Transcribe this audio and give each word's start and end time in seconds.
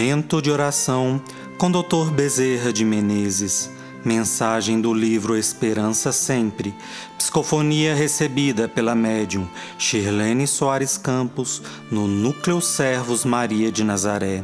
Momento 0.00 0.40
de 0.40 0.50
oração 0.50 1.20
com 1.58 1.70
Dr. 1.70 2.10
Bezerra 2.10 2.72
de 2.72 2.86
Menezes. 2.86 3.70
Mensagem 4.02 4.80
do 4.80 4.94
livro 4.94 5.36
Esperança 5.36 6.10
Sempre. 6.10 6.74
Psicofonia 7.18 7.94
recebida 7.94 8.66
pela 8.66 8.94
médium 8.94 9.46
Shirlene 9.76 10.46
Soares 10.46 10.96
Campos 10.96 11.60
no 11.90 12.06
Núcleo 12.06 12.62
Servos 12.62 13.26
Maria 13.26 13.70
de 13.70 13.84
Nazaré. 13.84 14.42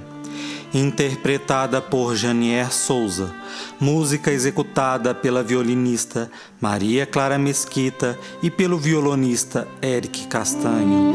Interpretada 0.75 1.80
por 1.80 2.15
Janier 2.15 2.70
Souza. 2.70 3.34
Música 3.80 4.30
executada 4.30 5.15
pela 5.15 5.43
violinista 5.43 6.30
Maria 6.61 7.07
Clara 7.07 7.38
Mesquita 7.38 8.19
e 8.43 8.51
pelo 8.51 8.77
violonista 8.77 9.66
Eric 9.80 10.27
Castanho. 10.27 11.15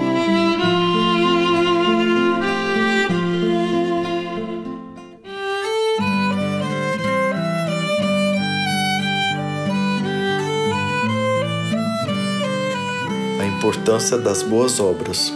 Importância 13.61 14.17
das 14.17 14.41
boas 14.41 14.79
obras. 14.79 15.31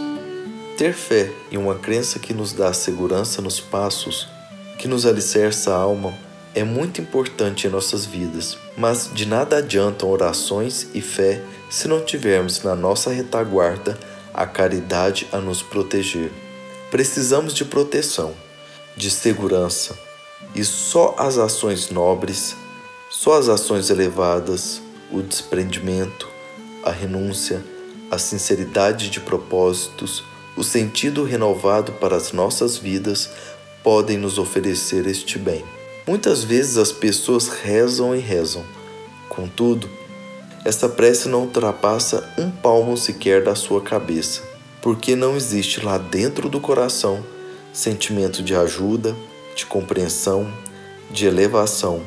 Ter 0.76 0.92
fé 0.92 1.30
e 1.48 1.56
uma 1.56 1.76
crença 1.76 2.18
que 2.18 2.34
nos 2.34 2.52
dá 2.52 2.72
segurança 2.72 3.40
nos 3.40 3.60
passos, 3.60 4.26
que 4.80 4.88
nos 4.88 5.06
alicerça 5.06 5.72
a 5.72 5.76
alma, 5.76 6.12
é 6.52 6.64
muito 6.64 7.00
importante 7.00 7.68
em 7.68 7.70
nossas 7.70 8.04
vidas, 8.04 8.58
mas 8.76 9.08
de 9.14 9.26
nada 9.26 9.58
adiantam 9.58 10.10
orações 10.10 10.88
e 10.92 11.00
fé 11.00 11.40
se 11.70 11.86
não 11.86 12.04
tivermos 12.04 12.64
na 12.64 12.74
nossa 12.74 13.12
retaguarda 13.12 13.96
a 14.34 14.44
caridade 14.44 15.28
a 15.30 15.38
nos 15.38 15.62
proteger. 15.62 16.32
Precisamos 16.90 17.54
de 17.54 17.64
proteção, 17.64 18.34
de 18.96 19.08
segurança, 19.08 19.96
e 20.52 20.64
só 20.64 21.14
as 21.16 21.38
ações 21.38 21.90
nobres, 21.90 22.56
só 23.08 23.38
as 23.38 23.48
ações 23.48 23.88
elevadas, 23.88 24.82
o 25.12 25.22
desprendimento, 25.22 26.28
a 26.82 26.90
renúncia, 26.90 27.62
a 28.10 28.18
sinceridade 28.18 29.10
de 29.10 29.20
propósitos, 29.20 30.24
o 30.56 30.64
sentido 30.64 31.24
renovado 31.24 31.92
para 31.92 32.16
as 32.16 32.32
nossas 32.32 32.76
vidas 32.76 33.30
podem 33.82 34.16
nos 34.16 34.38
oferecer 34.38 35.06
este 35.06 35.38
bem. 35.38 35.64
Muitas 36.06 36.44
vezes 36.44 36.76
as 36.76 36.92
pessoas 36.92 37.48
rezam 37.48 38.14
e 38.14 38.18
rezam, 38.18 38.64
contudo, 39.28 39.88
esta 40.64 40.88
prece 40.88 41.28
não 41.28 41.42
ultrapassa 41.42 42.28
um 42.38 42.50
palmo 42.50 42.96
sequer 42.96 43.44
da 43.44 43.54
sua 43.54 43.80
cabeça, 43.80 44.42
porque 44.80 45.14
não 45.14 45.36
existe 45.36 45.80
lá 45.80 45.98
dentro 45.98 46.48
do 46.48 46.60
coração 46.60 47.24
sentimento 47.76 48.42
de 48.42 48.54
ajuda, 48.54 49.14
de 49.54 49.66
compreensão, 49.66 50.50
de 51.10 51.26
elevação. 51.26 52.02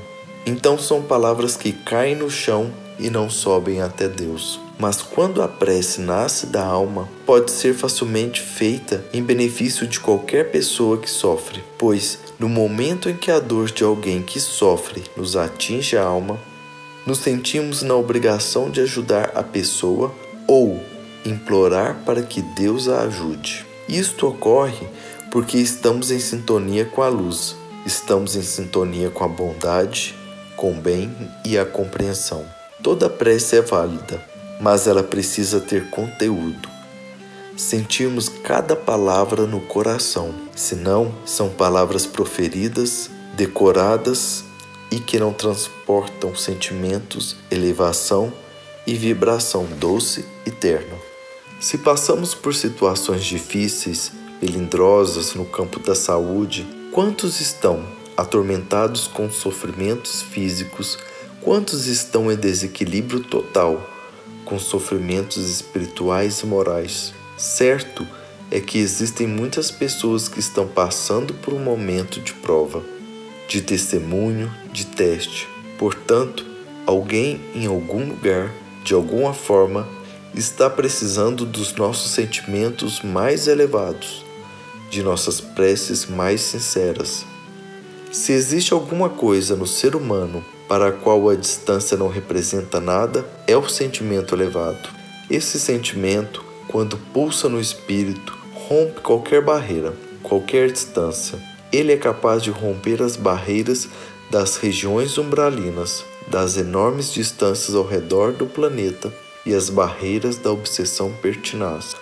Então 0.45 0.79
são 0.79 1.01
palavras 1.01 1.55
que 1.55 1.71
caem 1.71 2.15
no 2.15 2.29
chão 2.29 2.73
e 2.97 3.09
não 3.09 3.29
sobem 3.29 3.79
até 3.79 4.07
Deus. 4.07 4.59
Mas 4.79 5.01
quando 5.01 5.41
a 5.41 5.47
prece 5.49 5.99
nasce 5.99 6.45
da 6.45 6.63
alma, 6.63 7.09
pode 7.25 7.51
ser 7.51 7.75
facilmente 7.75 8.39
feita 8.39 9.03
em 9.11 9.21
benefício 9.21 9.85
de 9.85 9.99
qualquer 9.99 10.51
pessoa 10.51 10.97
que 10.97 11.09
sofre, 11.09 11.61
pois 11.77 12.17
no 12.39 12.47
momento 12.47 13.09
em 13.09 13.17
que 13.17 13.29
a 13.29 13.39
dor 13.39 13.69
de 13.69 13.83
alguém 13.83 14.21
que 14.21 14.39
sofre 14.39 15.03
nos 15.17 15.35
atinge 15.35 15.97
a 15.97 16.03
alma, 16.03 16.39
nos 17.05 17.17
sentimos 17.17 17.81
na 17.81 17.93
obrigação 17.93 18.69
de 18.69 18.79
ajudar 18.79 19.33
a 19.35 19.43
pessoa 19.43 20.15
ou 20.47 20.81
implorar 21.25 21.97
para 22.05 22.21
que 22.21 22.41
Deus 22.41 22.87
a 22.87 23.01
ajude. 23.01 23.65
Isto 23.89 24.27
ocorre 24.27 24.87
porque 25.29 25.57
estamos 25.57 26.09
em 26.09 26.19
sintonia 26.19 26.85
com 26.85 27.03
a 27.03 27.09
luz, 27.09 27.53
estamos 27.85 28.37
em 28.37 28.41
sintonia 28.41 29.09
com 29.09 29.25
a 29.25 29.27
bondade, 29.27 30.15
com 30.55 30.71
o 30.71 30.75
bem 30.81 31.13
e 31.43 31.57
a 31.57 31.65
compreensão. 31.65 32.45
Toda 32.81 33.09
prece 33.09 33.57
é 33.57 33.61
válida, 33.61 34.23
mas 34.59 34.87
ela 34.87 35.03
precisa 35.03 35.59
ter 35.59 35.89
conteúdo. 35.89 36.69
Sentirmos 37.55 38.29
cada 38.29 38.75
palavra 38.75 39.45
no 39.45 39.59
coração, 39.61 40.33
senão 40.55 41.13
são 41.25 41.49
palavras 41.49 42.05
proferidas, 42.05 43.09
decoradas 43.35 44.43
e 44.91 44.99
que 44.99 45.19
não 45.19 45.33
transportam 45.33 46.35
sentimentos, 46.35 47.35
elevação 47.51 48.33
e 48.87 48.93
vibração 48.95 49.65
doce 49.77 50.25
e 50.45 50.51
terna. 50.51 50.95
Se 51.59 51.77
passamos 51.77 52.33
por 52.33 52.55
situações 52.55 53.25
difíceis, 53.25 54.11
melindrosas 54.41 55.33
no 55.35 55.45
campo 55.45 55.79
da 55.79 55.93
saúde, 55.93 56.65
quantos 56.91 57.41
estão 57.41 57.85
atormentados 58.15 59.07
com 59.07 59.29
sofrimentos 59.29 60.21
físicos, 60.21 60.97
quantos 61.41 61.85
estão 61.85 62.31
em 62.31 62.35
desequilíbrio 62.35 63.19
total? 63.19 63.98
Com 64.49 64.57
sofrimentos 64.57 65.47
espirituais 65.47 66.39
e 66.39 66.45
morais. 66.47 67.13
Certo 67.37 68.05
é 68.49 68.59
que 68.59 68.79
existem 68.79 69.27
muitas 69.27 69.69
pessoas 69.69 70.27
que 70.27 70.39
estão 70.39 70.67
passando 70.67 71.35
por 71.35 71.53
um 71.53 71.59
momento 71.59 72.19
de 72.19 72.33
prova, 72.33 72.83
de 73.47 73.61
testemunho, 73.61 74.51
de 74.73 74.87
teste. 74.87 75.47
Portanto, 75.77 76.43
alguém 76.85 77.39
em 77.53 77.67
algum 77.67 78.09
lugar, 78.09 78.51
de 78.83 78.95
alguma 78.95 79.33
forma, 79.33 79.87
está 80.33 80.67
precisando 80.67 81.45
dos 81.45 81.75
nossos 81.75 82.11
sentimentos 82.11 83.01
mais 83.01 83.47
elevados, 83.47 84.25
de 84.89 85.03
nossas 85.03 85.39
preces 85.39 86.07
mais 86.07 86.41
sinceras. 86.41 87.23
Se 88.11 88.31
existe 88.31 88.73
alguma 88.73 89.09
coisa 89.09 89.55
no 89.55 89.67
ser 89.67 89.95
humano 89.95 90.43
para 90.69 90.89
a 90.89 90.91
qual 90.91 91.27
a 91.27 91.35
distância 91.35 91.97
não 91.97 92.07
representa 92.07 92.79
nada, 92.79 93.25
é 93.47 93.57
o 93.57 93.67
sentimento 93.67 94.35
elevado. 94.35 94.87
Esse 95.27 95.59
sentimento, 95.59 96.45
quando 96.67 96.95
pulsa 97.11 97.49
no 97.49 97.59
espírito, 97.59 98.37
rompe 98.53 99.01
qualquer 99.01 99.43
barreira, 99.43 99.95
qualquer 100.21 100.71
distância. 100.71 101.39
Ele 101.73 101.91
é 101.91 101.97
capaz 101.97 102.43
de 102.43 102.51
romper 102.51 103.01
as 103.01 103.15
barreiras 103.15 103.89
das 104.29 104.57
regiões 104.57 105.17
umbralinas, 105.17 106.05
das 106.27 106.55
enormes 106.55 107.11
distâncias 107.11 107.75
ao 107.75 107.83
redor 107.83 108.31
do 108.31 108.45
planeta 108.45 109.11
e 109.43 109.55
as 109.55 109.71
barreiras 109.71 110.37
da 110.37 110.51
obsessão 110.51 111.11
pertinaz. 111.19 111.95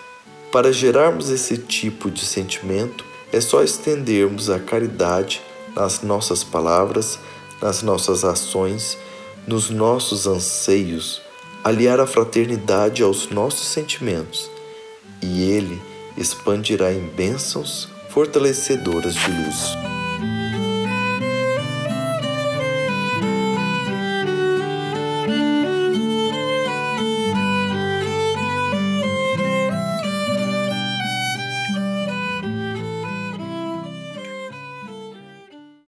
Para 0.52 0.74
gerarmos 0.74 1.30
esse 1.30 1.58
tipo 1.58 2.12
de 2.12 2.26
sentimento, 2.26 3.06
é 3.32 3.40
só 3.40 3.64
estendermos 3.64 4.50
a 4.50 4.60
caridade 4.60 5.42
nas 5.74 6.02
nossas 6.02 6.44
palavras 6.44 7.18
nas 7.62 7.82
nossas 7.82 8.24
ações, 8.24 8.98
nos 9.48 9.70
nossos 9.70 10.28
anseios, 10.28 11.22
aliar 11.64 12.00
a 12.00 12.08
fraternidade 12.08 13.04
aos 13.04 13.30
nossos 13.30 13.68
sentimentos, 13.68 14.50
e 15.22 15.44
Ele 15.44 15.82
expandirá 16.18 16.94
em 16.94 17.08
bênçãos 17.08 17.90
fortalecedoras 18.10 19.16
de 19.16 19.32
luz. 19.32 19.97